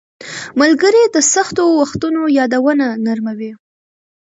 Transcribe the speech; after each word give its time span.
•ملګري 0.61 1.03
د 1.05 1.17
سختو 1.33 1.63
وختونو 1.79 2.21
یادونه 2.37 2.85
نرموي. 3.05 3.51